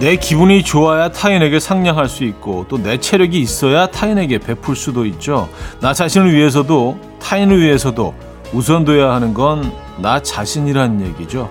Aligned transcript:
내 0.00 0.16
기분이 0.16 0.62
좋아야 0.64 1.10
타인에게 1.10 1.60
상냥할 1.60 2.08
수 2.08 2.24
있고 2.24 2.64
또 2.68 2.78
내 2.78 2.96
체력이 2.98 3.38
있어야 3.38 3.86
타인에게 3.86 4.38
베풀 4.38 4.74
수도 4.74 5.04
있죠. 5.06 5.48
나 5.80 5.92
자신을 5.92 6.32
위해서도 6.34 6.98
타인을 7.20 7.60
위해서도 7.60 8.14
우선둬야 8.54 9.12
하는 9.12 9.34
건 9.34 9.70
나 10.00 10.18
자신이라는 10.22 11.06
얘기죠. 11.08 11.50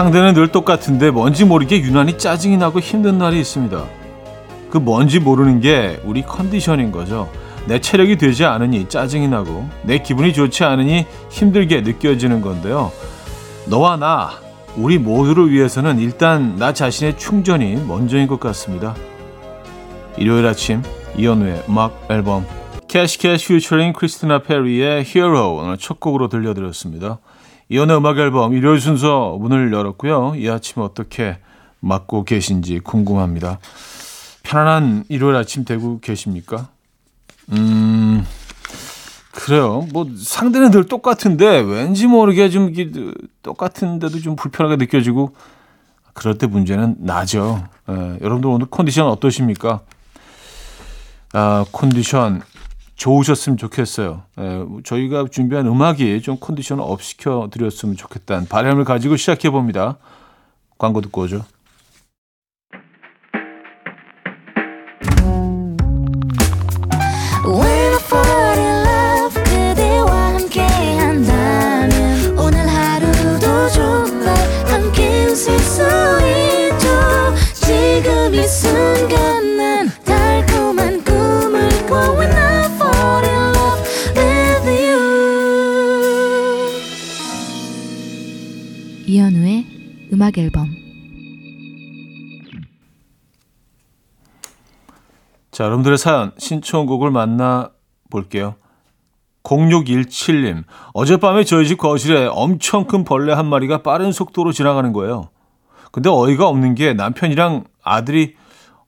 상대는 0.00 0.32
늘 0.32 0.48
똑같은데 0.48 1.10
뭔지 1.10 1.44
모르게 1.44 1.78
유난히 1.78 2.16
짜증이 2.16 2.56
나고 2.56 2.80
힘든 2.80 3.18
날이 3.18 3.38
있습니다. 3.38 3.84
그 4.70 4.78
뭔지 4.78 5.20
모르는 5.20 5.60
게 5.60 6.00
우리 6.06 6.22
컨디션인 6.22 6.90
거죠. 6.90 7.30
내 7.66 7.82
체력이 7.82 8.16
되지 8.16 8.46
않으니 8.46 8.88
짜증이 8.88 9.28
나고 9.28 9.68
내 9.82 9.98
기분이 9.98 10.32
좋지 10.32 10.64
않으니 10.64 11.04
힘들게 11.28 11.82
느껴지는 11.82 12.40
건데요. 12.40 12.90
너와 13.66 13.98
나, 13.98 14.30
우리 14.74 14.96
모두를 14.96 15.50
위해서는 15.50 15.98
일단 15.98 16.56
나 16.56 16.72
자신의 16.72 17.18
충전이 17.18 17.84
먼저인 17.86 18.26
것 18.26 18.40
같습니다. 18.40 18.94
일요일 20.16 20.46
아침 20.46 20.82
이현우의 21.18 21.64
음악 21.68 22.06
앨범 22.08 22.46
캐시 22.88 23.18
캐시 23.18 23.48
퓨처링 23.48 23.92
크리스티나 23.92 24.44
페리의 24.44 25.04
Hero 25.06 25.58
오늘 25.58 25.76
첫 25.76 26.00
곡으로 26.00 26.28
들려드렸습니다. 26.28 27.18
이연의 27.70 27.96
음악 27.96 28.18
앨범 28.18 28.52
일요일 28.52 28.80
순서 28.80 29.36
문을 29.40 29.72
열었고요. 29.72 30.34
이 30.36 30.48
아침 30.48 30.82
어떻게 30.82 31.38
맞고 31.78 32.24
계신지 32.24 32.80
궁금합니다. 32.80 33.60
편안한 34.42 35.04
일요일 35.08 35.36
아침 35.36 35.64
되고 35.64 36.00
계십니까? 36.00 36.68
음, 37.52 38.26
그래요. 39.30 39.86
뭐 39.92 40.04
상대는 40.18 40.72
늘 40.72 40.86
똑같은데 40.86 41.60
왠지 41.60 42.08
모르게 42.08 42.50
좀 42.50 42.72
똑같은데도 43.42 44.18
좀 44.18 44.34
불편하게 44.34 44.76
느껴지고 44.76 45.36
그럴 46.12 46.36
때 46.36 46.48
문제는 46.48 46.96
나죠. 46.98 47.68
예, 47.88 48.18
여러분들 48.20 48.50
오늘 48.50 48.66
컨디션 48.68 49.06
어떠십니까? 49.06 49.80
아, 51.32 51.64
컨디션 51.70 52.42
좋으셨으면 53.00 53.56
좋겠어요. 53.56 54.22
예, 54.38 54.66
저희가 54.84 55.26
준비한 55.30 55.66
음악이 55.66 56.20
좀 56.20 56.36
컨디션을 56.38 56.84
up 56.86 57.02
시켜 57.02 57.48
드렸으면 57.50 57.96
좋겠다는 57.96 58.46
바람을 58.46 58.84
가지고 58.84 59.16
시작해 59.16 59.48
봅니다. 59.48 59.96
광고 60.76 61.00
듣고 61.00 61.22
오죠. 61.22 61.44
자, 95.60 95.64
여러분들의 95.64 95.98
사연 95.98 96.32
신청곡을 96.38 97.10
만나 97.10 97.68
볼게요. 98.08 98.54
0617님, 99.42 100.64
어젯밤에 100.94 101.44
저희 101.44 101.68
집 101.68 101.76
거실에 101.76 102.28
엄청 102.28 102.86
큰 102.86 103.04
벌레 103.04 103.34
한 103.34 103.44
마리가 103.44 103.82
빠른 103.82 104.10
속도로 104.10 104.52
지나가는 104.52 104.90
거예요. 104.94 105.28
근데 105.92 106.08
어이가 106.08 106.48
없는 106.48 106.76
게 106.76 106.94
남편이랑 106.94 107.64
아들이 107.82 108.36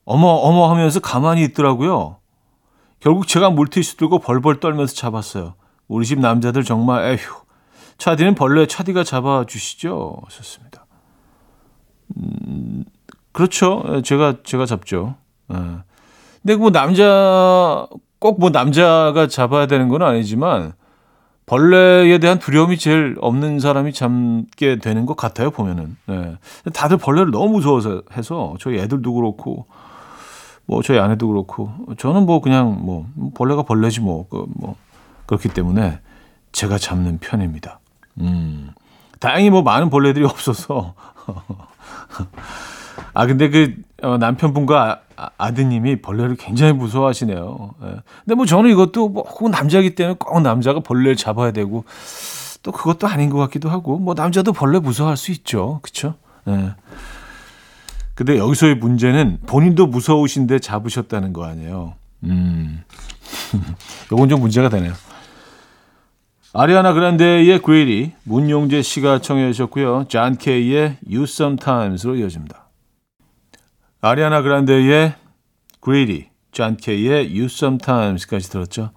어머 0.06 0.28
어머 0.28 0.70
하면서 0.70 0.98
가만히 0.98 1.42
있더라고요. 1.42 2.16
결국 3.00 3.28
제가 3.28 3.50
물티슈 3.50 3.98
들고 3.98 4.20
벌벌 4.20 4.58
떨면서 4.58 4.94
잡았어요. 4.94 5.52
우리 5.88 6.06
집 6.06 6.20
남자들 6.20 6.64
정말 6.64 7.04
에휴. 7.04 7.18
차디는 7.98 8.34
벌레 8.34 8.66
차디가 8.66 9.04
잡아주시죠. 9.04 10.22
하셨습니다. 10.24 10.86
음, 12.16 12.86
그렇죠. 13.32 13.82
예, 13.88 14.00
제가 14.00 14.36
제가 14.42 14.64
잡죠. 14.64 15.16
예. 15.52 15.91
근데 16.42 16.56
뭐 16.56 16.70
남자 16.70 17.86
꼭 18.18 18.38
뭐 18.38 18.50
남자가 18.50 19.26
잡아야 19.26 19.66
되는 19.66 19.88
건 19.88 20.02
아니지만 20.02 20.74
벌레에 21.46 22.18
대한 22.18 22.38
두려움이 22.38 22.78
제일 22.78 23.16
없는 23.20 23.58
사람이 23.58 23.92
잡게 23.92 24.78
되는 24.78 25.06
것 25.06 25.16
같아요 25.16 25.50
보면은. 25.50 25.96
예. 26.08 26.36
다들 26.72 26.98
벌레를 26.98 27.32
너무 27.32 27.54
무서워서 27.54 28.02
해서 28.16 28.54
저희 28.60 28.78
애들도 28.78 29.12
그렇고 29.12 29.66
뭐 30.66 30.82
저희 30.82 30.98
아내도 30.98 31.26
그렇고 31.28 31.72
저는 31.98 32.26
뭐 32.26 32.40
그냥 32.40 32.78
뭐 32.84 33.06
벌레가 33.34 33.62
벌레지 33.64 34.00
뭐, 34.00 34.28
그, 34.28 34.46
뭐 34.54 34.76
그렇기 35.26 35.48
때문에 35.48 35.98
제가 36.52 36.78
잡는 36.78 37.18
편입니다. 37.18 37.80
음. 38.20 38.70
다행히 39.18 39.50
뭐 39.50 39.62
많은 39.62 39.90
벌레들이 39.90 40.24
없어서 40.30 40.94
아 43.14 43.26
근데 43.26 43.50
그 43.50 43.74
어, 44.02 44.18
남편분과 44.18 45.02
아, 45.38 45.52
드님이 45.52 46.02
벌레를 46.02 46.36
굉장히 46.36 46.72
무서워하시네요. 46.72 47.74
예. 47.82 47.86
근데 48.24 48.34
뭐 48.34 48.46
저는 48.46 48.70
이것도 48.70 49.08
뭐꼭 49.08 49.50
남자기 49.50 49.94
때문에 49.94 50.16
꼭 50.18 50.40
남자가 50.40 50.80
벌레를 50.80 51.14
잡아야 51.14 51.52
되고 51.52 51.84
또 52.62 52.72
그것도 52.72 53.06
아닌 53.06 53.30
것 53.30 53.38
같기도 53.38 53.70
하고 53.70 53.98
뭐 53.98 54.14
남자도 54.14 54.52
벌레 54.52 54.80
무서워할 54.80 55.16
수 55.16 55.30
있죠, 55.30 55.78
그렇죠? 55.82 56.14
예. 56.48 56.74
근데 58.14 58.38
여기서의 58.38 58.74
문제는 58.74 59.38
본인도 59.46 59.86
무서우신데 59.86 60.58
잡으셨다는 60.58 61.32
거 61.32 61.44
아니에요. 61.44 61.94
음, 62.24 62.82
요건 64.12 64.28
좀 64.28 64.40
문제가 64.40 64.68
되네요. 64.68 64.92
아리아나 66.52 66.92
그란데의 66.92 67.62
Greedy, 67.62 68.12
문용재 68.24 68.82
씨가 68.82 69.20
청해 69.20 69.52
주셨고요. 69.52 70.06
잔 70.08 70.36
케이의 70.36 70.98
You 71.06 71.22
Sometimes로 71.22 72.16
이어집니다. 72.16 72.61
아리아나 74.04 74.42
그란데의 74.42 75.14
Greedy, 75.80 76.26
잔 76.50 76.76
케이의 76.76 77.28
You 77.28 77.44
Sometimes까지 77.44 78.50
들었죠. 78.50 78.90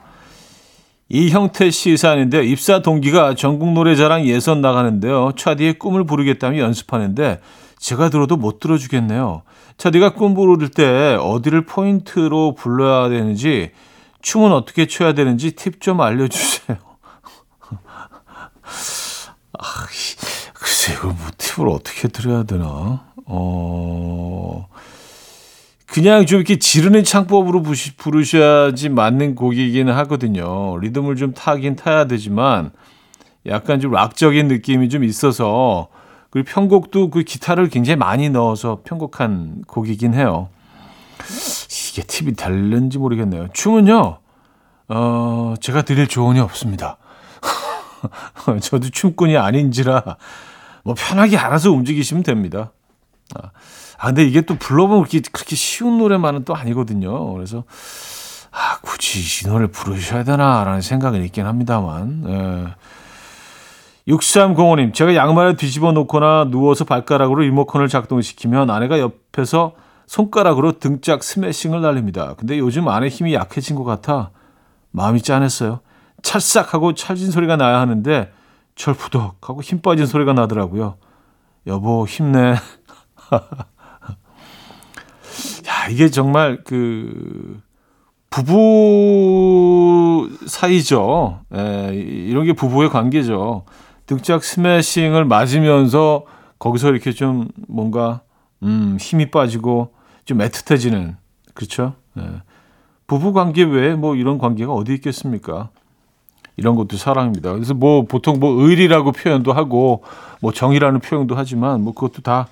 이형태 1.10 1.70
씨 1.70 1.96
사연인데 1.96 2.44
입사 2.44 2.82
동기가 2.82 3.36
전국 3.36 3.72
노래자랑 3.74 4.26
예선 4.26 4.62
나가는데요. 4.62 5.34
거위의 5.38 5.78
꿈을 5.78 6.06
부르겠다며 6.06 6.58
연습하는데 6.58 7.40
제가 7.78 8.10
들어도 8.10 8.36
못 8.36 8.60
들어주겠네요. 8.60 9.44
차디가 9.78 10.14
꿈 10.16 10.34
부를 10.34 10.70
때 10.70 11.16
어디를 11.22 11.66
포인트로 11.66 12.56
불러야 12.56 13.08
되는지 13.08 13.74
춤은 14.24 14.52
어떻게 14.52 14.88
춰야 14.88 15.14
되는지 15.14 15.52
팁 15.52 15.82
좀 15.82 16.02
알려주세요. 16.02 16.78
아, 19.60 19.86
글쎄, 20.56 20.96
모티브를 21.04 21.68
뭐 21.68 21.76
어떻게 21.76 22.08
드려야 22.08 22.42
되나? 22.42 23.06
어, 23.28 24.68
그냥 25.96 26.26
좀 26.26 26.40
이렇게 26.40 26.60
지르는 26.60 27.06
창법으로 27.06 27.64
부르셔야지 27.96 28.90
맞는 28.90 29.34
곡이기는 29.36 29.94
하거든요. 29.94 30.78
리듬을 30.78 31.16
좀 31.16 31.34
타긴 31.34 31.78
타야 31.78 32.06
되지만, 32.06 32.72
약간 33.46 33.80
좀 33.80 33.94
락적인 33.94 34.50
느낌이 34.50 34.90
좀 34.90 35.06
있어서, 35.06 35.88
그리고 36.32 36.50
편곡도 36.52 37.12
그 37.12 37.24
기타를 37.24 37.70
굉장히 37.70 37.96
많이 37.96 38.30
넣어서 38.30 38.82
편곡한 38.84 39.64
곡이긴 39.68 40.16
해요. 40.16 40.50
이게 41.94 42.02
팁이 42.02 42.34
달는지 42.34 42.98
모르겠네요. 42.98 43.48
춤은요, 43.54 44.18
어, 44.90 45.54
제가 45.62 45.84
드릴 45.84 46.08
조언이 46.08 46.42
없습니다. 46.42 46.98
저도 48.60 48.90
춤꾼이 48.90 49.38
아닌지라 49.38 50.18
뭐 50.84 50.94
편하게 50.94 51.38
알아서 51.38 51.72
움직이시면 51.72 52.24
됩니다. 52.24 52.74
아, 53.34 53.52
아 53.98 54.08
근데 54.08 54.24
이게 54.24 54.42
또 54.42 54.56
불러보면 54.56 55.04
그렇게, 55.04 55.22
그렇게 55.32 55.56
쉬운 55.56 55.98
노래만은 55.98 56.46
또 56.46 56.56
아니거든요. 56.56 57.34
그래서 57.34 57.64
아, 58.52 58.80
굳이 58.82 59.20
이 59.20 59.48
노래 59.50 59.68
부르셔야 59.68 60.24
되나라는 60.24 60.82
생각은 60.82 61.24
있긴 61.26 61.46
합니다만. 61.46 62.24
예. 62.28 62.76
6305님, 64.08 64.94
제가 64.94 65.16
양말을 65.16 65.58
뒤집어 65.58 65.92
놓거나 65.92 66.46
누워서 66.52 66.86
발가락으로 66.86 67.42
리모컨을 67.42 67.88
작동시키면 67.88 68.70
아내가 68.70 69.00
옆에서 69.00 69.74
손가락으로 70.06 70.80
등짝 70.80 71.24
스매싱을 71.24 71.82
날립니다. 71.82 72.36
근데 72.38 72.60
요즘 72.60 72.88
아내 72.88 73.08
힘이 73.08 73.34
약해진 73.34 73.76
것 73.76 73.84
같아 73.84 74.30
마음이 74.92 75.22
짠했어요. 75.22 75.80
찰싹하고 76.22 76.94
찰진 76.94 77.32
소리가 77.32 77.58
나야 77.58 77.80
하는데 77.80 78.32
철푸덕하고 78.76 79.62
힘 79.62 79.82
빠진 79.82 80.06
소리가 80.06 80.34
나더라고요. 80.34 80.98
여보 81.68 82.06
힘내. 82.06 82.56
야 85.86 85.90
이게 85.90 86.10
정말 86.10 86.60
그 86.64 87.62
부부 88.30 90.30
사이죠. 90.48 91.40
예, 91.56 91.92
이런 91.94 92.46
게 92.46 92.54
부부의 92.54 92.90
관계죠. 92.90 93.64
등짝 94.06 94.44
스매싱을 94.44 95.26
맞으면서 95.26 96.26
거기서 96.60 96.90
이렇게 96.90 97.12
좀 97.12 97.48
뭔가 97.68 98.22
음, 98.64 98.98
힘이 99.00 99.32
빠지고 99.32 99.94
좀 100.26 100.40
애틋해지는 100.40 101.16
그렇죠. 101.54 101.94
예. 102.18 102.24
부부 103.08 103.34
관계 103.34 103.64
외에 103.64 103.96
뭐 103.96 104.16
이런 104.16 104.38
관계가 104.38 104.74
어디 104.74 104.94
있겠습니까? 104.96 105.70
이런 106.58 106.76
것도 106.76 106.98
사랑입니다. 106.98 107.54
그래서 107.54 107.74
뭐 107.74 108.06
보통 108.06 108.40
뭐 108.40 108.62
의리라고 108.62 109.12
표현도 109.12 109.54
하고 109.54 110.04
뭐 110.42 110.52
정이라는 110.52 111.02
표현도 111.02 111.36
하지만 111.36 111.84
뭐 111.84 111.94
그것도 111.94 112.22
다 112.22 112.48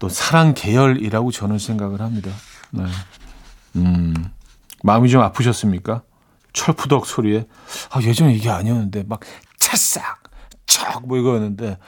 또 0.00 0.08
사랑 0.08 0.54
계열이라고 0.54 1.30
저는 1.30 1.58
생각을 1.58 2.00
합니다. 2.00 2.32
네. 2.70 2.84
음, 3.76 4.14
마음이 4.82 5.08
좀 5.08 5.20
아프셨습니까? 5.20 6.02
철푸덕 6.52 7.06
소리에 7.06 7.46
아 7.90 8.02
예전에 8.02 8.34
이게 8.34 8.50
아니었는데 8.50 9.04
막 9.06 9.20
찰싹 9.58 10.24
척뭐 10.66 11.16
이거였는데 11.18 11.78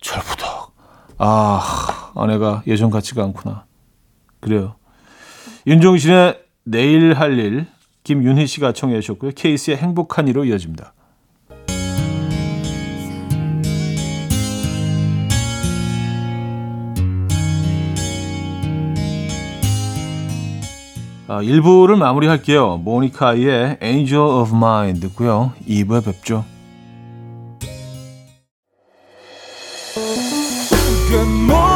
철푸덕 0.00 0.76
아 1.18 2.12
아내가 2.14 2.62
예전 2.68 2.90
같지가 2.90 3.24
않구나. 3.24 3.64
그래요. 4.40 4.76
윤종신의 5.66 6.44
내일 6.64 7.14
할 7.14 7.38
일, 7.38 7.66
김윤희 8.04 8.46
씨가 8.46 8.72
청해 8.72 9.00
주셨고요. 9.00 9.32
케이스의 9.34 9.78
행복한 9.78 10.28
이로 10.28 10.44
이어집니다. 10.44 10.92
아, 21.34 21.42
1부를 21.42 21.96
마무리할게요. 21.96 22.76
모니카의 22.76 23.78
Angel 23.82 24.22
of 24.22 24.54
Mine 24.54 25.00
듣고요. 25.00 25.52
2부에 25.68 26.04
뵙죠. 26.04 26.44
이현 31.10 31.73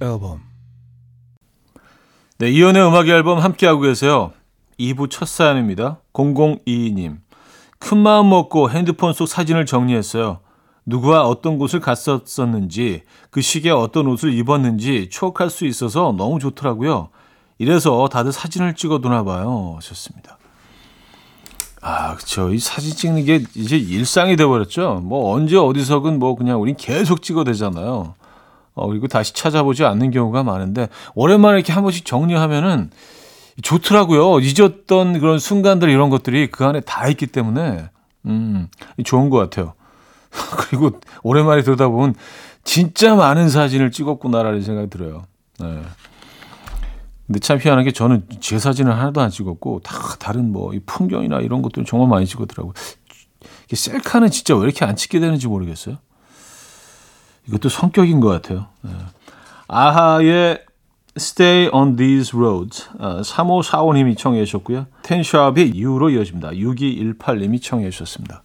앨범 0.00 0.40
네, 2.38 2.50
이현우의 2.50 2.88
음악 2.88 3.08
앨범 3.08 3.38
함께하고 3.38 3.82
계세요. 3.82 4.32
2부 4.78 5.08
첫 5.08 5.28
사연입니다. 5.28 6.00
0022님. 6.12 7.18
큰 7.78 7.98
마음 7.98 8.30
먹고 8.30 8.70
핸드폰 8.70 9.12
속 9.12 9.26
사진을 9.26 9.66
정리했어요. 9.66 10.40
누구와 10.84 11.22
어떤 11.28 11.58
곳을 11.58 11.80
갔었었는지, 11.80 13.02
그 13.30 13.40
시기에 13.40 13.70
어떤 13.70 14.08
옷을 14.08 14.34
입었는지 14.34 15.08
추억할 15.10 15.48
수 15.48 15.64
있어서 15.64 16.12
너무 16.16 16.40
좋더라고요. 16.40 17.10
이래서 17.58 18.08
다들 18.10 18.32
사진을 18.32 18.74
찍어두나 18.74 19.22
봐요. 19.22 19.74
하셨습니다. 19.76 20.36
아, 21.82 22.16
그쵸. 22.16 22.52
이 22.52 22.58
사진 22.58 22.96
찍는 22.96 23.24
게 23.26 23.44
이제 23.54 23.76
일상이 23.76 24.36
돼버렸죠. 24.36 25.02
뭐 25.04 25.34
언제 25.34 25.56
어디서든 25.56 26.18
뭐 26.18 26.34
그냥 26.34 26.60
우린 26.60 26.76
계속 26.76 27.22
찍어대잖아요. 27.22 28.14
어, 28.74 28.88
그리고 28.88 29.06
다시 29.08 29.32
찾아보지 29.34 29.84
않는 29.84 30.10
경우가 30.10 30.42
많은데, 30.42 30.88
오랜만에 31.14 31.58
이렇게 31.58 31.72
한 31.72 31.82
번씩 31.82 32.04
정리하면은 32.04 32.90
좋더라고요. 33.62 34.40
잊었던 34.40 35.20
그런 35.20 35.38
순간들 35.38 35.88
이런 35.88 36.10
것들이 36.10 36.50
그 36.50 36.64
안에 36.64 36.80
다 36.80 37.08
있기 37.08 37.26
때문에, 37.28 37.88
음, 38.26 38.68
좋은 39.04 39.30
것 39.30 39.38
같아요. 39.38 39.74
그리고 40.58 40.98
오랜만에 41.22 41.62
들여다보면 41.62 42.14
진짜 42.64 43.14
많은 43.14 43.48
사진을 43.48 43.90
찍었구나라는 43.92 44.62
생각이 44.62 44.90
들어요. 44.90 45.22
네. 45.60 45.82
근데 47.26 47.38
참 47.38 47.58
희한한 47.58 47.84
게 47.84 47.92
저는 47.92 48.26
제 48.40 48.58
사진을 48.58 48.92
하나도 48.92 49.20
안 49.20 49.30
찍었고 49.30 49.80
다 49.82 49.94
다른 50.18 50.52
뭐 50.52 50.74
이 50.74 50.80
풍경이나 50.84 51.38
이런 51.40 51.62
것들은 51.62 51.86
정말 51.86 52.08
많이 52.08 52.26
찍었더라고요. 52.26 52.74
셀카는 53.72 54.30
진짜 54.30 54.54
왜 54.56 54.64
이렇게 54.64 54.84
안 54.84 54.94
찍게 54.96 55.20
되는지 55.20 55.46
모르겠어요. 55.48 55.96
이것도 57.48 57.68
성격인 57.68 58.20
것 58.20 58.28
같아요. 58.28 58.66
네. 58.82 58.90
아하의 59.68 60.60
Stay 61.16 61.68
on 61.72 61.94
these 61.96 62.36
roads. 62.36 62.88
어, 62.98 63.20
3545님이 63.20 64.18
청해 64.18 64.44
주셨고요. 64.44 64.86
텐샵의 65.02 65.70
이후로 65.70 66.10
이어집니다. 66.10 66.50
6218님이 66.50 67.62
청해 67.62 67.90
주셨습니다. 67.90 68.42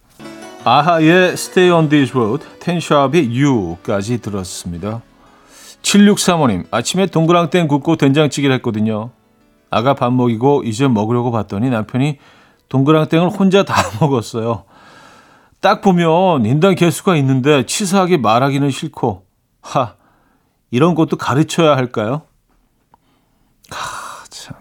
아하의 0.64 1.32
Stay 1.32 1.76
on 1.76 1.88
these 1.88 2.12
roads, 2.12 2.46
텐샵의 2.60 3.34
유까지 3.34 4.20
들었습니다. 4.20 5.02
7635님, 5.82 6.66
아침에 6.70 7.06
동그랑땡 7.06 7.66
굽고 7.66 7.96
된장찌개를 7.96 8.54
했거든요. 8.56 9.10
아가 9.70 9.94
밥 9.94 10.12
먹이고 10.12 10.62
이제 10.64 10.86
먹으려고 10.86 11.30
봤더니 11.30 11.70
남편이 11.70 12.18
동그랑땡을 12.68 13.30
혼자 13.30 13.64
다 13.64 13.74
먹었어요. 14.00 14.64
딱 15.60 15.82
보면 15.82 16.46
인당 16.46 16.74
개수가 16.74 17.16
있는데 17.16 17.66
치사하게 17.66 18.16
말하기는 18.16 18.70
싫고 18.70 19.26
하 19.62 19.94
이런 20.70 20.94
것도 20.94 21.16
가르쳐야 21.16 21.76
할까요? 21.76 22.22
하, 23.70 24.24
참 24.30 24.56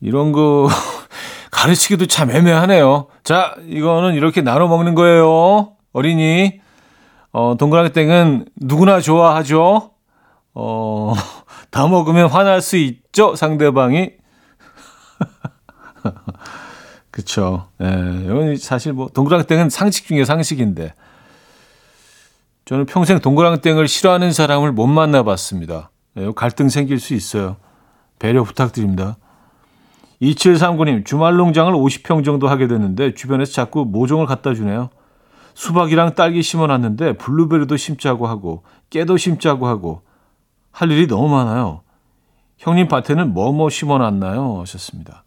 이런 0.00 0.32
거 0.32 0.68
가르치기도 1.50 2.06
참 2.06 2.30
애매하네요. 2.30 3.08
자, 3.24 3.54
이거는 3.66 4.14
이렇게 4.14 4.42
나눠 4.42 4.68
먹는 4.68 4.94
거예요. 4.94 5.72
어린이 5.92 6.60
어, 7.32 7.56
동그라땡은 7.58 8.46
누구나 8.56 9.00
좋아하죠. 9.00 9.92
어, 10.54 11.14
다 11.70 11.86
먹으면 11.88 12.28
화날 12.28 12.60
수 12.60 12.76
있죠, 12.76 13.34
상대방이. 13.34 14.12
그쵸. 17.18 17.66
예, 17.80 18.54
사실 18.60 18.92
뭐, 18.92 19.08
동그랑땡은 19.08 19.70
상식 19.70 20.06
중에 20.06 20.24
상식인데. 20.24 20.94
저는 22.64 22.86
평생 22.86 23.18
동그랑땡을 23.18 23.88
싫어하는 23.88 24.30
사람을 24.32 24.70
못 24.70 24.86
만나봤습니다. 24.86 25.90
예, 26.16 26.30
갈등 26.36 26.68
생길 26.68 27.00
수 27.00 27.14
있어요. 27.14 27.56
배려 28.20 28.44
부탁드립니다. 28.44 29.16
2739님, 30.22 31.04
주말 31.04 31.34
농장을 31.34 31.72
50평 31.72 32.24
정도 32.24 32.46
하게 32.46 32.68
됐는데, 32.68 33.14
주변에서 33.14 33.50
자꾸 33.50 33.84
모종을 33.84 34.26
갖다 34.26 34.54
주네요. 34.54 34.88
수박이랑 35.54 36.14
딸기 36.14 36.40
심어놨는데, 36.42 37.14
블루베리도 37.14 37.76
심자고 37.76 38.28
하고, 38.28 38.62
깨도 38.90 39.16
심자고 39.16 39.66
하고, 39.66 40.02
할 40.70 40.92
일이 40.92 41.08
너무 41.08 41.28
많아요. 41.28 41.80
형님 42.58 42.86
밭에는 42.86 43.34
뭐뭐 43.34 43.52
뭐 43.54 43.70
심어놨나요? 43.70 44.60
하셨습니다. 44.60 45.24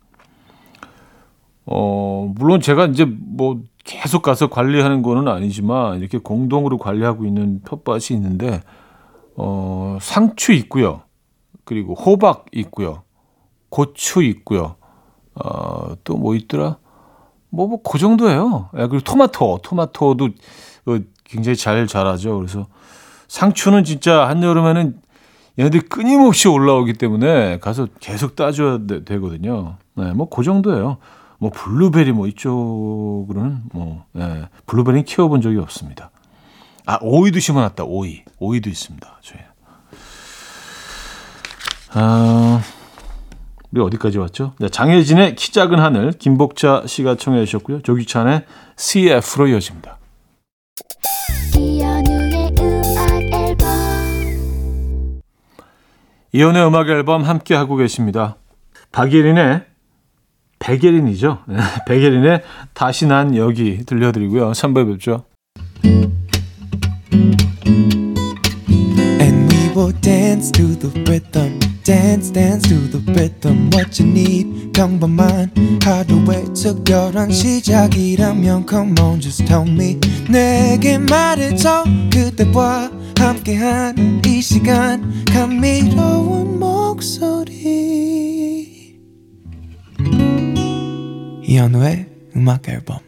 어, 1.65 2.32
물론 2.36 2.62
제가 2.62 2.86
이제 2.88 3.06
뭐 3.06 3.62
계속 3.84 4.22
가서 4.22 4.48
관리하는 4.48 5.01
거는 5.01 5.27
아니지만 5.27 6.00
이렇게 6.00 6.18
공동으로 6.18 6.77
관리하고 6.77 7.25
있는 7.25 7.62
텃밭이 7.63 8.08
있는데 8.12 8.62
어, 9.36 9.98
상추 10.01 10.53
있고요. 10.53 11.01
그리고 11.63 11.94
호박 11.94 12.46
있고요. 12.51 13.03
고추 13.70 14.22
있고요. 14.24 14.75
어, 15.36 15.96
또 16.03 16.15
뭐 16.15 16.36
있더라? 16.36 16.77
뭐, 17.50 17.68
뭐, 17.68 17.82
그 17.82 17.98
정도예요. 17.98 18.70
예, 18.77 18.88
그리고 18.88 19.00
토마토, 19.01 19.60
토마토도 19.63 20.25
어, 20.86 20.98
굉장히 21.25 21.56
잘 21.56 21.86
자라죠. 21.86 22.38
그래서 22.38 22.68
상추는 23.27 23.84
진짜 23.84 24.27
한여름에는 24.27 25.00
얘네들이 25.60 25.82
끊임없이 25.84 26.48
올라오기 26.48 26.94
때문에 26.94 27.60
가서 27.60 27.88
계속 28.00 28.36
따줘야 28.36 28.80
되, 28.88 29.20
거든요 29.20 29.75
네, 29.96 30.13
뭐, 30.13 30.30
그 30.30 30.44
정도예요. 30.44 30.98
뭐 31.41 31.50
블루베리 31.50 32.12
뭐 32.12 32.27
이쪽으로는 32.27 33.63
뭐 33.74 34.05
예, 34.15 34.48
블루베리는 34.67 35.05
키워본 35.05 35.41
적이 35.41 35.57
없습니다. 35.57 36.12
아 36.86 37.00
오이도 37.01 37.39
심어놨다 37.39 37.83
오이 37.86 38.21
오이도 38.38 38.69
있습니다. 38.69 39.19
저희. 39.21 39.41
아 41.93 42.62
우리 43.71 43.81
어디까지 43.81 44.19
왔죠? 44.19 44.53
네, 44.60 44.69
장혜진의 44.69 45.36
키 45.36 45.51
작은 45.51 45.79
하늘 45.79 46.12
김복자 46.12 46.83
씨가 46.86 47.15
청해 47.15 47.43
주셨고요. 47.45 47.81
조기찬의 47.81 48.45
CF로 48.77 49.48
이어집니다. 49.48 49.98
이연의 56.33 56.67
음악 56.67 56.88
앨범 56.89 57.24
함께 57.24 57.55
하고 57.55 57.77
계십니다. 57.77 58.36
박예린의 58.91 59.71
백예린이죠. 60.62 61.39
네, 61.48 61.58
백예린의 61.88 62.44
다시 62.74 63.06
난 63.08 63.36
여기 63.36 63.84
들려드리고요. 63.86 64.51
3부에 64.51 64.91
뵙죠. 64.91 65.25
Will 69.74 69.94
dance 70.01 70.51
to 70.51 70.77
the 70.77 70.91
rhythm. 71.06 71.58
dance 71.84 72.30
dance 72.30 72.68
to 72.68 72.75
the 72.91 73.01
rhythm 73.13 73.70
what 73.74 74.00
you 74.00 74.08
need 74.10 74.72
평범한 74.74 75.51
하루의 75.84 76.53
특별한 76.53 77.32
시작이라면 77.32 78.65
come 78.70 78.94
on 79.01 79.20
just 79.20 79.46
tell 79.46 79.68
me 79.68 79.98
내게 80.30 80.98
말해줘 80.98 81.86
그대와 82.12 82.91
함께한 83.18 84.22
이 84.25 84.41
시간 84.41 85.25
감미로운 85.34 86.60
목소리 86.60 88.50
이현우의 91.51 92.05
음악 92.38 92.70
앨범 92.70 93.00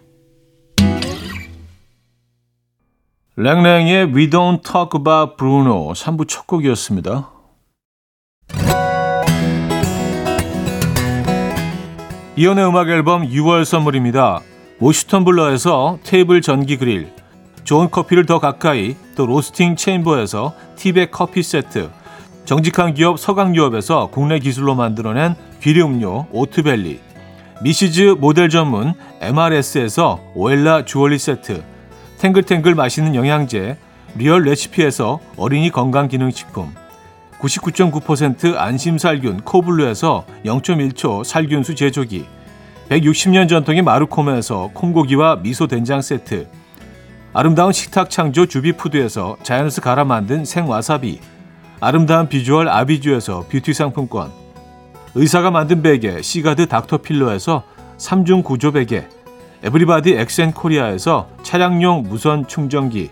랭랭의 3.37 4.07
We 4.13 4.29
Don't 4.29 4.61
Talk 4.61 4.99
About 4.99 5.37
Bruno 5.37 5.93
3부 5.93 6.27
첫 6.27 6.45
곡이었습니다. 6.45 7.29
이현우의 12.35 12.67
음악 12.67 12.89
앨범 12.89 13.25
6월 13.25 13.63
선물입니다. 13.63 14.41
모슈턴 14.77 15.23
블러에서 15.23 15.99
테이블 16.03 16.41
전기 16.41 16.75
그릴, 16.75 17.13
좋은 17.63 17.89
커피를 17.89 18.25
더 18.25 18.39
가까이, 18.39 18.97
또 19.15 19.25
로스팅 19.25 19.77
체인버에서 19.77 20.53
티백 20.75 21.11
커피 21.11 21.43
세트, 21.43 21.89
정직한 22.43 22.93
기업 22.93 23.21
서강유업에서 23.21 24.09
국내 24.11 24.39
기술로 24.39 24.75
만들어낸 24.75 25.35
귀리음료 25.61 26.27
오트벨리, 26.33 27.12
미시즈 27.63 28.17
모델 28.19 28.49
전문 28.49 28.93
MRS에서 29.21 30.19
오엘라 30.35 30.83
주얼리 30.83 31.17
세트, 31.17 31.63
탱글탱글 32.17 32.75
맛있는 32.75 33.15
영양제, 33.15 33.77
리얼 34.17 34.43
레시피에서 34.43 35.21
어린이 35.37 35.69
건강기능식품, 35.69 36.73
99.9% 37.39 38.57
안심살균 38.57 39.41
코블루에서 39.45 40.25
0.1초 40.43 41.23
살균수 41.23 41.75
제조기 41.75 42.25
160년 42.89 43.47
전통의 43.47 43.81
마루코메에서 43.81 44.71
콩고기와 44.73 45.37
미소 45.37 45.67
된장 45.67 46.01
세트 46.01 46.47
아름다운 47.31 47.71
식탁 47.71 48.09
창조 48.09 48.45
주비푸드에서 48.45 49.37
자연에서 49.41 49.81
갈아 49.81 50.03
만든 50.03 50.43
생와사비 50.43 51.19
아름다운 51.79 52.27
비주얼 52.27 52.67
아비주에서 52.67 53.45
뷰티 53.49 53.73
상품권 53.73 54.42
의사가 55.15 55.51
만든 55.51 55.81
베개 55.81 56.21
시가드 56.21 56.67
닥터필러에서 56.67 57.63
3중 57.97 58.43
구조 58.43 58.71
베개 58.71 59.07
에브리바디 59.63 60.13
엑센코리아에서 60.13 61.29
차량용 61.43 62.03
무선 62.03 62.47
충전기 62.47 63.11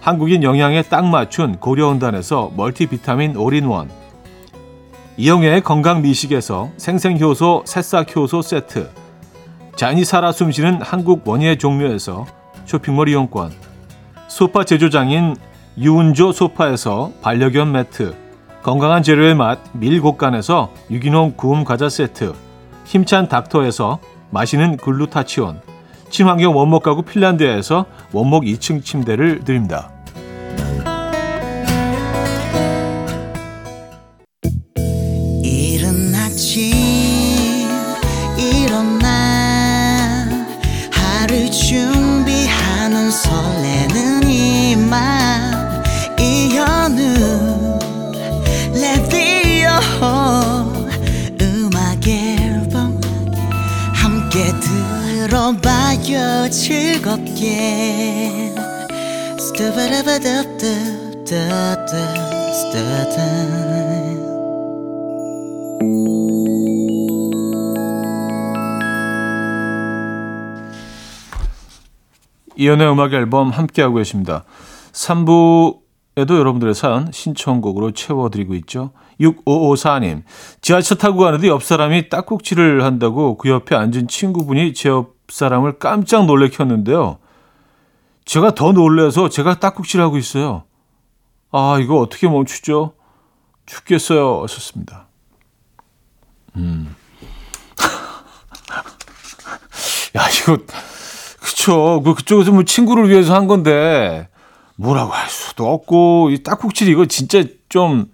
한국인 0.00 0.42
영양에 0.42 0.82
딱 0.82 1.06
맞춘 1.06 1.56
고려은단에서 1.58 2.52
멀티비타민 2.56 3.36
올인원 3.36 3.90
이영애의 5.18 5.62
건강 5.62 6.02
미식에서 6.02 6.70
생생효소 6.76 7.64
새싹효소 7.66 8.42
세트 8.42 8.90
자연이 9.76 10.04
살아 10.04 10.32
숨쉬는 10.32 10.80
한국 10.80 11.26
원예 11.28 11.56
종묘에서 11.56 12.26
쇼핑몰 12.64 13.08
이용권 13.08 13.52
소파 14.28 14.64
제조장인 14.64 15.36
유운조 15.78 16.32
소파에서 16.32 17.12
반려견 17.20 17.72
매트 17.72 18.25
건강한 18.66 19.04
재료의 19.04 19.36
맛 19.36 19.60
밀곡간에서 19.74 20.72
유기농 20.90 21.34
구움 21.36 21.62
과자 21.62 21.88
세트 21.88 22.32
힘찬 22.84 23.28
닥터에서 23.28 24.00
마시는 24.30 24.76
글루타치온 24.78 25.60
친환경 26.10 26.56
원목 26.56 26.82
가구 26.82 27.02
핀란드에서 27.02 27.86
원목 28.12 28.42
2층 28.42 28.84
침대를 28.84 29.44
드립니다. 29.44 29.95
들어봐요 55.46 56.50
즐겁게 56.50 58.52
이연의 72.56 72.90
음악 72.90 73.12
앨범 73.12 73.50
함께하고 73.50 73.96
계십니다. 73.96 74.44
3부에도 74.92 75.80
여러분들의 76.16 76.74
사연 76.74 77.12
신청곡으로 77.12 77.92
채워드리고 77.92 78.54
있죠. 78.54 78.90
6554님, 79.20 80.22
지하철 80.60 80.98
타고 80.98 81.20
가는데 81.20 81.48
옆 81.48 81.62
사람이 81.62 82.08
딱꼭질을 82.08 82.82
한다고 82.82 83.36
그 83.36 83.50
옆에 83.50 83.76
앉은 83.76 84.08
친구분이 84.08 84.74
제 84.74 84.88
옆 84.88 85.15
사람을 85.28 85.78
깜짝 85.78 86.26
놀래켰는데요. 86.26 87.18
제가 88.24 88.54
더 88.54 88.72
놀래서 88.72 89.28
제가 89.28 89.60
딱꼭질하고 89.60 90.18
있어요. 90.18 90.64
아, 91.52 91.78
이거 91.80 91.98
어떻게 91.98 92.28
멈추죠? 92.28 92.94
죽겠어요. 93.66 94.42
하셨습니다. 94.42 95.06
음. 96.56 96.94
야, 100.16 100.28
이거, 100.28 100.58
그쵸. 101.40 102.02
그, 102.04 102.14
그쪽에서 102.14 102.52
뭐 102.52 102.64
친구를 102.64 103.08
위해서 103.08 103.34
한 103.34 103.46
건데, 103.46 104.28
뭐라고 104.76 105.12
할 105.12 105.28
수도 105.28 105.72
없고, 105.72 106.30
이 106.30 106.42
딱꼭질 106.42 106.88
이거 106.88 107.06
진짜 107.06 107.44
좀, 107.68 108.06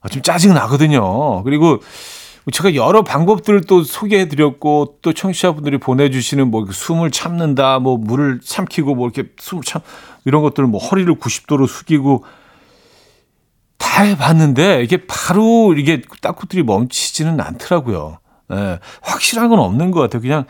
아, 0.00 0.08
좀 0.08 0.22
짜증 0.22 0.54
나거든요. 0.54 1.42
그리고 1.44 1.80
제가 2.52 2.74
여러 2.74 3.02
방법들을 3.02 3.62
또 3.62 3.82
소개해 3.82 4.28
드렸고 4.28 4.98
또 5.02 5.12
청취자분들이 5.12 5.78
보내주시는 5.78 6.50
뭐 6.50 6.66
숨을 6.70 7.10
참는다, 7.10 7.78
뭐 7.78 7.96
물을 7.98 8.40
삼키고 8.42 8.94
뭐 8.94 9.08
이렇게 9.08 9.30
숨을 9.38 9.62
참 9.62 9.82
이런 10.24 10.42
것들을 10.42 10.68
뭐 10.68 10.80
허리를 10.80 11.14
90도로 11.16 11.66
숙이고 11.68 12.24
다 13.78 14.02
해봤는데 14.02 14.82
이게 14.82 15.06
바로 15.06 15.74
이게 15.74 16.02
딱구들이 16.22 16.62
멈추지는 16.62 17.40
않더라고요. 17.40 18.18
예, 18.52 18.78
확실한 19.02 19.48
건 19.48 19.58
없는 19.60 19.90
것 19.90 20.00
같아요. 20.00 20.22
그냥 20.22 20.44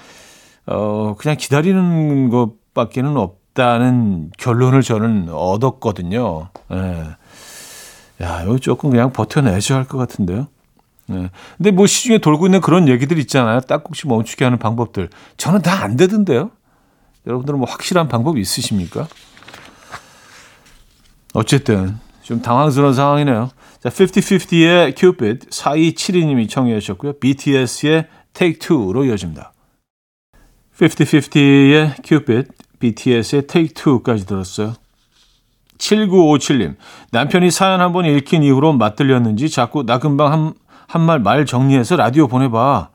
어 0.67 1.15
그냥 1.19 1.37
기다리는 1.37 2.31
것밖에는 2.31 3.17
없다는 3.17 4.31
결론을 4.39 4.83
저는 4.83 5.29
얻었거든요. 5.31 6.49
예. 6.73 7.07
야, 8.23 8.43
이거 8.43 8.59
조금 8.59 8.91
그냥 8.91 9.13
버텨내셔야 9.13 9.79
할 9.79 9.85
것 9.87 9.99
같은데요. 9.99 10.49
네. 11.11 11.31
근데 11.57 11.71
뭐 11.73 11.87
시중에 11.87 12.19
돌고 12.19 12.47
있는 12.47 12.61
그런 12.61 12.87
얘기들 12.89 13.19
있잖아요. 13.19 13.61
딱꼭지 13.61 14.07
멈추게 14.07 14.45
하는 14.45 14.59
방법들. 14.59 15.11
저는 15.37 15.63
다 15.63 15.81
안 15.83 15.97
되던데요. 15.97 16.51
여러분들은 17.27 17.59
뭐 17.59 17.69
확실한 17.69 18.09
방법이 18.09 18.41
있으십니까? 18.41 19.09
어쨌든 21.35 21.99
좀 22.23 22.43
당황스러운 22.43 22.95
상황이네요. 22.95 23.51
자, 23.83 23.89
50-50의 23.89 24.97
Cupid 24.97 25.49
4272님이 25.49 26.49
청해 26.49 26.79
주셨고요. 26.81 27.15
BTS의 27.15 28.07
Take 28.35 28.59
Two로 28.59 29.05
이어집니다. 29.05 29.53
50-50의 30.79 31.95
Cupid, 32.05 32.49
BTS의 32.79 33.47
Take 33.47 33.75
Two까지 33.75 34.27
들었어요. 34.27 34.75
7957님, 35.79 36.77
남편이 37.11 37.51
사연 37.51 37.81
한 37.81 37.93
번 37.93 38.05
읽힌 38.05 38.43
이후로 38.43 38.75
맞들렸는지 38.75 39.49
자꾸 39.49 39.85
나 39.87 39.99
금방 39.99 40.33
한, 40.33 40.55
한 40.91 41.03
말 41.03 41.21
말 41.21 41.47
정리해서 41.47 41.95
라디오 41.97 42.27
보내봐. 42.27 42.89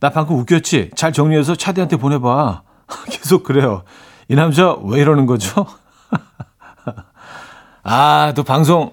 나 0.00 0.10
방금 0.10 0.36
웃겼지? 0.38 0.90
잘 0.94 1.12
정리해서 1.14 1.54
차디한테 1.54 1.96
보내봐. 1.96 2.62
계속 3.10 3.42
그래요. 3.42 3.84
이 4.28 4.34
남자 4.34 4.74
왜 4.84 5.00
이러는 5.00 5.24
거죠? 5.24 5.66
아, 7.82 8.32
또 8.36 8.42
방송, 8.42 8.92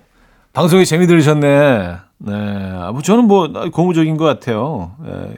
방송에 0.53 0.86
재미 0.86 1.08
들으셨네. 1.08 1.98
네. 2.20 2.72
아, 2.80 2.92
뭐 2.94 3.01
저는 3.01 3.27
뭐 3.27 3.50
고무적인 3.72 4.15
것 4.18 4.24
같아요. 4.25 4.96
네. 5.00 5.36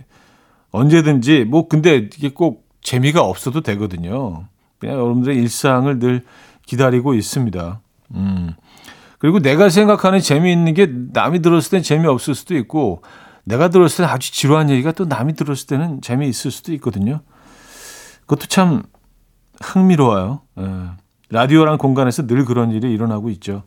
언제든지, 0.72 1.46
뭐 1.46 1.68
근데 1.68 1.96
이게 1.96 2.30
꼭 2.30 2.68
재미가 2.82 3.22
없어도 3.22 3.62
되거든요. 3.62 4.44
그냥 4.78 4.98
여러분들의 4.98 5.38
일상을 5.38 5.98
늘 6.00 6.24
기다리고 6.68 7.14
있습니다. 7.16 7.80
음. 8.14 8.54
그리고 9.26 9.40
내가 9.40 9.70
생각하는 9.70 10.20
재미있는 10.20 10.76
게 10.76 10.88
남이 10.88 11.42
들었을 11.42 11.72
땐 11.72 11.82
재미없을 11.82 12.36
수도 12.36 12.56
있고 12.58 13.02
내가 13.44 13.70
들었을 13.70 14.06
땐 14.06 14.14
아주 14.14 14.32
지루한 14.32 14.70
얘기가 14.70 14.92
또 14.92 15.06
남이 15.06 15.34
들었을 15.34 15.66
때는 15.66 16.02
재미있을 16.02 16.52
수도 16.52 16.72
있거든요. 16.74 17.22
그것도 18.28 18.46
참 18.46 18.84
흥미로워요. 19.64 20.42
예. 20.60 20.66
라디오란 21.32 21.80
공간에서 21.80 22.28
늘 22.28 22.46
그런 22.46 22.70
일이 22.70 22.94
일어나고 22.94 23.32
있죠. 23.32 23.64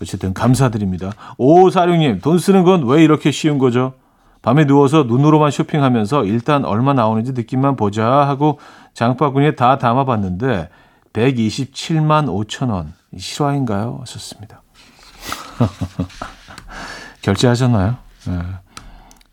어쨌든 0.00 0.32
감사드립니다. 0.32 1.12
오사룡님, 1.36 2.20
돈 2.20 2.38
쓰는 2.38 2.64
건 2.64 2.84
왜 2.84 3.04
이렇게 3.04 3.32
쉬운 3.32 3.58
거죠? 3.58 3.92
밤에 4.40 4.66
누워서 4.66 5.02
눈으로만 5.02 5.50
쇼핑하면서 5.50 6.24
일단 6.24 6.64
얼마 6.64 6.94
나오는지 6.94 7.32
느낌만 7.32 7.76
보자 7.76 8.06
하고 8.06 8.58
장바구니에 8.94 9.56
다 9.56 9.76
담아봤는데 9.76 10.70
127만 11.12 12.28
5천 12.28 12.70
원. 12.70 12.94
실화인가요? 13.18 13.98
하셨습니다. 14.00 14.62
결제하셨나요? 17.22 17.96
네. 18.26 18.38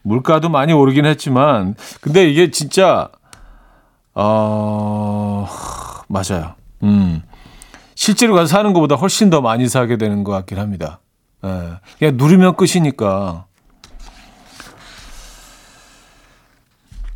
물가도 0.03 0.49
많이 0.49 0.73
오르긴 0.73 1.05
했지만 1.05 1.75
근데 2.01 2.29
이게 2.29 2.51
진짜 2.51 3.09
어 4.13 5.47
맞아요. 6.07 6.55
음. 6.83 7.21
실제로 7.95 8.33
가서 8.33 8.47
사는 8.47 8.73
것보다 8.73 8.95
훨씬 8.95 9.29
더 9.29 9.41
많이 9.41 9.67
사게 9.67 9.97
되는 9.97 10.23
것 10.23 10.31
같긴 10.31 10.57
합니다. 10.57 10.99
예. 11.43 11.73
그냥 11.99 12.17
누르면 12.17 12.55
끝이니까. 12.55 13.45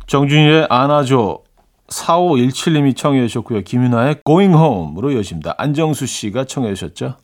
정준일의 0.06 0.68
안아줘 0.70 1.40
4517님이 1.88 2.96
청해 2.96 3.26
주셨고요. 3.26 3.62
김윤아의 3.62 4.22
Going 4.24 4.56
Home으로 4.56 5.12
이어집니다. 5.12 5.54
안정수 5.58 6.06
씨가 6.06 6.44
청해 6.44 6.74
주셨죠. 6.74 7.16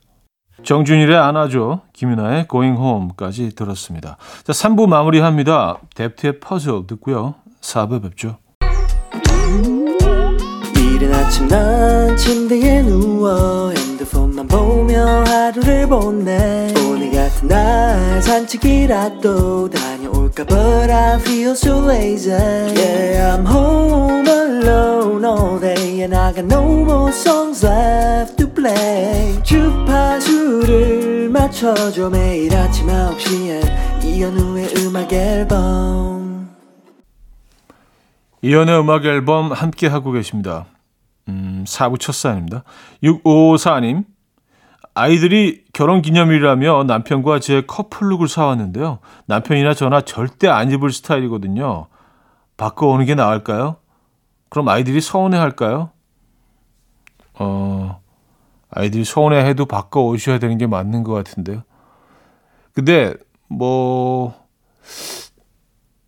정준일의 0.63 1.17
안아줘, 1.17 1.81
김윤아의 1.93 2.47
Going 2.49 2.79
Home까지 2.79 3.55
들었습니다. 3.55 4.17
자, 4.43 4.53
3부 4.53 4.87
마무리합니다. 4.87 5.79
뎁트의 5.95 6.39
퍼즐 6.39 6.87
듣고요. 6.87 7.35
4부 7.61 8.01
뵙죠. 8.03 8.37
이른 10.75 11.13
아침 11.13 11.47
난 11.47 12.15
침대에 12.15 12.83
누워 12.83 13.71
핸드폰만 13.71 14.47
보며 14.47 15.23
하루를 15.25 15.87
보내 15.87 16.73
오늘 16.87 17.11
같은 17.11 17.47
날 17.47 18.21
산책이라도 18.21 19.69
다녀 19.69 19.92
올까 20.13 20.45
But 20.45 20.89
I 20.91 21.19
feel 21.19 21.51
so 21.51 21.79
lazy 21.85 22.31
Yeah 22.31 23.35
I'm 23.35 23.45
home 23.45 24.27
alone 24.27 25.25
all 25.25 25.59
day 25.59 26.01
And 26.03 26.15
I 26.15 26.33
got 26.33 26.45
no 26.45 26.63
more 26.83 27.11
songs 27.11 27.65
left 27.65 28.37
to 28.37 28.47
play 28.47 29.41
주파수를 29.43 31.29
맞춰줘 31.29 32.09
매일 32.09 32.55
아침 32.55 32.87
9시에 32.87 34.03
이현우의 34.03 34.73
음악 34.85 35.11
앨범 35.13 36.49
이현우의 38.41 38.79
음악 38.79 39.05
앨범 39.05 39.51
함께 39.51 39.87
하고 39.87 40.11
계십니다. 40.11 40.65
음, 41.29 41.63
4부 41.65 41.99
첫 41.99 42.13
사연입니다. 42.13 42.63
6554님, 43.01 44.03
아이들이 44.95 45.63
결혼 45.73 46.01
기념일이라며 46.01 46.83
남편과 46.83 47.39
제 47.39 47.61
커플룩을 47.65 48.27
사왔는데요. 48.27 48.99
남편이나 49.25 49.73
저나 49.73 50.01
절대 50.01 50.47
안 50.47 50.71
입을 50.71 50.91
스타일이거든요. 50.91 51.87
바꿔오는 52.57 53.05
게 53.05 53.15
나을까요? 53.15 53.77
그럼 54.49 54.69
아이들이 54.69 55.01
서운해 55.01 55.37
할까요? 55.37 55.89
어, 57.33 57.99
아이들이 58.69 59.03
서운해 59.03 59.43
해도 59.45 59.65
바꿔오셔야 59.65 60.37
되는 60.37 60.59
게 60.59 60.67
맞는 60.67 61.03
것 61.03 61.13
같은데요. 61.13 61.63
근데, 62.73 63.15
뭐, 63.47 64.35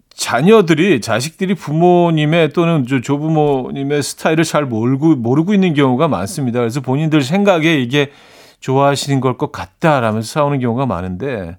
자녀들이 0.09 1.01
자식들이 1.01 1.55
부모님의 1.55 2.49
또는 2.53 2.85
조부모님의 2.85 4.01
스타일을 4.01 4.43
잘 4.43 4.65
모르고 4.65 5.15
모르고 5.15 5.53
있는 5.53 5.73
경우가 5.73 6.07
많습니다. 6.07 6.59
그래서 6.59 6.81
본인들 6.81 7.21
생각에 7.21 7.79
이게 7.79 8.11
좋아하시는 8.59 9.19
걸 9.21 9.37
것 9.37 9.51
같다라면서 9.51 10.27
싸우는 10.27 10.59
경우가 10.59 10.85
많은데 10.85 11.57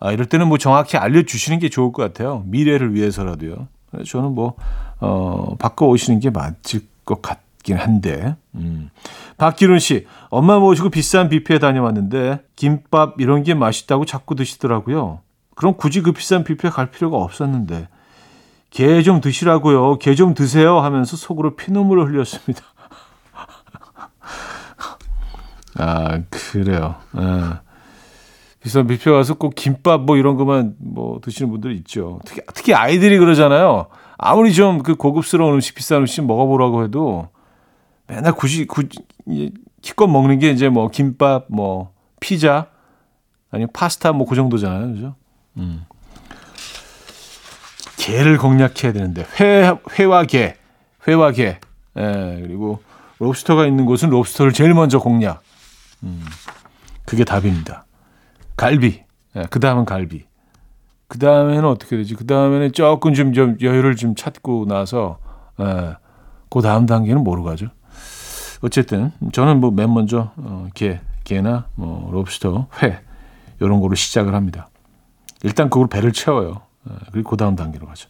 아, 0.00 0.12
이럴 0.12 0.26
때는 0.26 0.48
뭐 0.48 0.58
정확히 0.58 0.96
알려주시는 0.96 1.58
게 1.58 1.68
좋을 1.68 1.92
것 1.92 2.02
같아요. 2.02 2.44
미래를 2.46 2.94
위해서라도요. 2.94 3.66
저는 4.06 4.34
뭐 4.34 4.54
어, 5.00 5.56
바꿔 5.58 5.86
오시는 5.86 6.20
게 6.20 6.30
맞을 6.30 6.82
것 7.04 7.20
같긴 7.22 7.76
한데. 7.76 8.36
음. 8.54 8.90
박기룬 9.38 9.78
씨, 9.78 10.06
엄마 10.30 10.58
모시고 10.58 10.90
비싼 10.90 11.28
뷔페에 11.28 11.58
다녀왔는데 11.58 12.40
김밥 12.56 13.20
이런 13.20 13.42
게 13.42 13.54
맛있다고 13.54 14.04
자꾸 14.04 14.34
드시더라고요. 14.34 15.20
그럼 15.56 15.74
굳이 15.76 16.02
그 16.02 16.12
비싼 16.12 16.44
뷔페 16.44 16.70
갈 16.70 16.90
필요가 16.90 17.16
없었는데 17.16 17.88
게좀 18.70 19.20
드시라고요. 19.20 19.98
게좀 19.98 20.34
드세요 20.34 20.78
하면서 20.78 21.16
속으로 21.16 21.56
피눈물을 21.56 22.06
흘렸습니다. 22.08 22.62
아 25.78 26.20
그래요. 26.30 26.96
아, 27.12 27.60
비싼 28.60 28.86
뷔페 28.86 29.10
가서 29.10 29.34
꼭 29.34 29.54
김밥 29.54 30.00
뭐 30.02 30.16
이런 30.16 30.36
것만 30.36 30.74
뭐 30.78 31.20
드시는 31.22 31.50
분들 31.50 31.72
있죠. 31.76 32.20
특히 32.24 32.40
특히 32.54 32.74
아이들이 32.74 33.18
그러잖아요. 33.18 33.86
아무리 34.18 34.52
좀 34.52 34.82
그 34.82 34.96
고급스러운 34.96 35.54
음식 35.54 35.74
비싼 35.74 35.98
음식 36.00 36.24
먹어보라고 36.26 36.84
해도 36.84 37.28
맨날 38.08 38.32
굳이 38.32 38.66
굳이 38.66 38.98
기껏 39.80 40.06
먹는 40.08 40.38
게 40.40 40.50
이제 40.50 40.68
뭐 40.68 40.88
김밥 40.90 41.44
뭐 41.48 41.92
피자 42.20 42.66
아니면 43.50 43.68
파스타 43.72 44.12
뭐 44.12 44.26
그 44.26 44.34
정도잖아요. 44.34 44.92
그죠? 44.94 45.14
음. 45.56 45.84
게를 47.96 48.38
공략해야 48.38 48.92
되는데 48.92 49.26
회 49.40 49.72
회와 49.98 50.24
게 50.24 50.56
회와 51.06 51.30
게 51.32 51.58
예, 51.96 52.38
그리고 52.42 52.80
롭스터가 53.18 53.66
있는 53.66 53.86
곳은 53.86 54.10
롭스터를 54.10 54.52
제일 54.52 54.74
먼저 54.74 54.98
공략. 54.98 55.42
음. 56.02 56.24
그게 57.04 57.24
답입니다. 57.24 57.86
갈비. 58.56 59.04
예, 59.36 59.46
그 59.50 59.60
다음은 59.60 59.84
갈비. 59.84 60.26
그 61.06 61.18
다음에는 61.18 61.64
어떻게 61.64 61.96
되지? 61.96 62.14
그 62.14 62.26
다음에는 62.26 62.72
조금 62.72 63.14
좀, 63.14 63.32
좀 63.32 63.56
여유를 63.60 63.96
좀 63.96 64.14
찾고 64.14 64.66
나서, 64.66 65.18
예, 65.60 65.96
그 66.50 66.60
다음 66.60 66.86
단계는 66.86 67.24
뭐로 67.24 67.42
가죠? 67.44 67.68
어쨌든, 68.60 69.12
저는 69.32 69.60
뭐 69.60 69.70
맨 69.70 69.92
먼저, 69.92 70.32
어, 70.36 70.68
게, 70.74 71.00
게나, 71.24 71.66
뭐, 71.76 72.10
랍스터, 72.10 72.66
회, 72.82 73.00
요런 73.62 73.80
거로 73.80 73.94
시작을 73.94 74.34
합니다. 74.34 74.68
일단 75.42 75.70
그걸 75.70 75.88
배를 75.88 76.12
채워요. 76.12 76.62
예, 76.90 76.94
그리고 77.12 77.30
그 77.30 77.36
다음 77.36 77.56
단계로 77.56 77.86
가죠. 77.86 78.08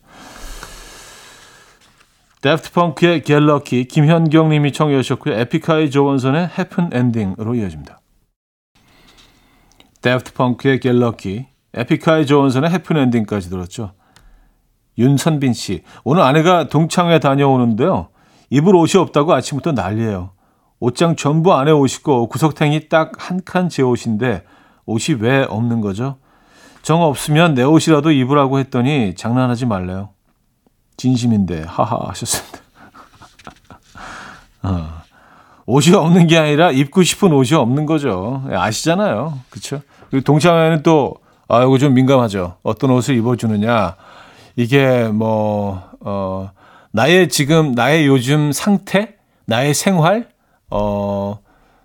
다프트 2.40 2.72
펑크의 2.72 3.22
Get 3.22 3.46
Lucky 3.46 3.86
김현경 3.86 4.50
님이 4.50 4.72
청해 4.72 4.96
주셨고요. 5.02 5.34
에픽하이 5.34 5.90
조원선의 5.90 6.50
헤픈 6.56 6.88
엔딩으로 6.92 7.54
이어집니다. 7.56 8.00
다프트 10.02 10.34
펑크의 10.34 10.78
Get 10.80 11.05
Lucky 11.05 11.46
에픽하이 11.74 12.26
조원선의 12.26 12.70
헤픈 12.70 12.96
엔딩까지 12.96 13.50
들었죠. 13.50 13.92
윤선빈 14.98 15.52
씨, 15.52 15.82
오늘 16.04 16.22
아내가 16.22 16.68
동창회 16.68 17.20
다녀오는데요. 17.20 18.08
입을 18.50 18.74
옷이 18.74 19.00
없다고 19.00 19.32
아침부터 19.32 19.72
난리예요. 19.72 20.32
옷장 20.80 21.16
전부 21.16 21.54
안에 21.54 21.70
옷이고 21.72 22.28
구석탱이 22.28 22.88
딱 22.88 23.12
한 23.18 23.40
칸 23.44 23.68
제 23.68 23.82
옷인데 23.82 24.44
옷이 24.86 25.18
왜 25.20 25.44
없는 25.48 25.80
거죠? 25.80 26.18
정 26.82 27.02
없으면 27.02 27.54
내 27.54 27.62
옷이라도 27.64 28.12
입으라고 28.12 28.58
했더니 28.60 29.14
장난하지 29.16 29.66
말래요. 29.66 30.10
진심인데 30.98 31.62
하하 31.66 32.08
하셨습니다. 32.10 32.58
어. 34.62 34.98
옷이 35.64 35.94
없는 35.94 36.26
게 36.26 36.36
아니라 36.36 36.70
입고 36.70 37.02
싶은 37.02 37.32
옷이 37.32 37.54
없는 37.54 37.86
거죠. 37.86 38.44
아시잖아요. 38.50 39.38
그렇죠? 39.48 39.80
그리고 40.10 40.24
동창회는 40.24 40.82
또 40.82 41.16
아, 41.48 41.62
이거 41.62 41.78
좀 41.78 41.94
민감하죠. 41.94 42.56
어떤 42.62 42.90
옷을 42.90 43.16
입어주느냐. 43.16 43.96
이게 44.56 45.08
뭐, 45.08 45.82
어, 46.00 46.50
나의 46.92 47.30
지금, 47.30 47.72
나의 47.72 48.06
요즘 48.06 48.52
상태, 48.52 49.16
나의 49.46 49.72
생활, 49.72 50.28
어, 50.68 51.38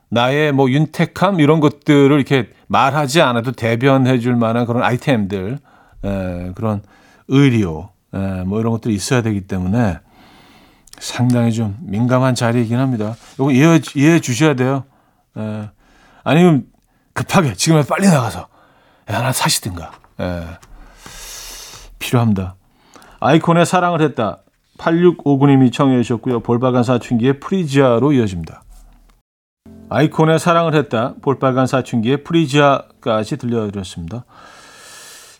나의 0.09 0.51
뭐 0.51 0.69
윤택함, 0.69 1.39
이런 1.39 1.61
것들을 1.61 2.11
이렇게 2.11 2.49
말하지 2.67 3.21
않아도 3.21 3.53
대변해 3.53 4.19
줄 4.19 4.35
만한 4.35 4.65
그런 4.65 4.83
아이템들, 4.83 5.59
에, 6.03 6.51
그런 6.55 6.81
의료, 7.29 7.89
에, 8.13 8.43
뭐 8.43 8.59
이런 8.59 8.71
것들이 8.71 8.93
있어야 8.93 9.21
되기 9.21 9.41
때문에 9.41 9.99
상당히 10.99 11.51
좀 11.51 11.77
민감한 11.81 12.35
자리이긴 12.35 12.77
합니다. 12.77 13.15
이거 13.35 13.51
이해해, 13.51 13.81
이해해 13.95 14.19
주셔야 14.19 14.55
돼요. 14.55 14.83
에, 15.37 15.69
아니면 16.23 16.65
급하게 17.13 17.53
지금은 17.53 17.83
빨리 17.85 18.07
나가서 18.07 18.47
하나 19.05 19.31
사시든가. 19.31 19.91
에, 20.19 20.43
필요합니다. 21.99 22.55
아이콘의 23.19 23.65
사랑을 23.65 24.01
했다. 24.01 24.39
8659님이 24.77 25.71
청해 25.71 26.01
주셨고요. 26.01 26.41
볼빨간 26.41 26.83
사춘기의 26.83 27.39
프리지아로 27.39 28.11
이어집니다. 28.13 28.63
아이콘의 29.89 30.39
사랑을 30.39 30.73
했다. 30.75 31.13
볼빨간 31.21 31.67
사춘기의 31.67 32.23
프리지아까지 32.23 33.37
들려드렸습니다. 33.37 34.25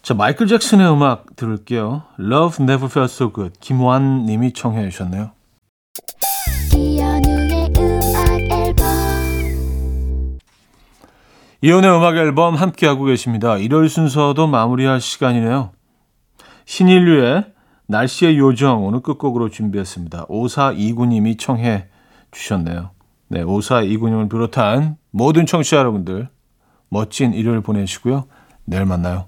자, 0.04 0.14
마이클 0.14 0.48
잭슨의 0.48 0.92
음악 0.92 1.38
들을게요. 1.38 2.04
Love 2.20 2.62
Never 2.62 2.92
Felt 2.92 3.14
So 3.14 3.32
Good. 3.32 3.58
김완 3.62 4.26
님이 4.26 4.52
청해 4.52 4.90
주셨네요. 4.90 5.32
이연우의 6.76 7.72
음악 7.78 8.42
앨범 8.52 8.86
이연의 11.62 11.98
음악 11.98 12.18
앨범 12.18 12.56
함께하고 12.56 13.06
계십니다. 13.06 13.58
일요일 13.58 13.88
순서도 13.88 14.46
마무리할 14.46 15.00
시간이네요. 15.00 15.72
신인류의 16.66 17.46
날씨의 17.88 18.38
요정 18.38 18.86
오늘 18.86 19.00
끝곡으로 19.00 19.48
준비했습니다. 19.48 20.26
5429님이 20.26 21.40
청해 21.40 21.88
주셨네요. 22.32 22.90
네, 23.30 23.42
5429님을 23.42 24.30
비롯한 24.30 24.98
모든 25.12 25.46
청취자 25.46 25.78
여러분들 25.78 26.28
멋진 26.90 27.34
일요일 27.34 27.62
보내시고요. 27.62 28.26
내일 28.66 28.84
만나요. 28.84 29.28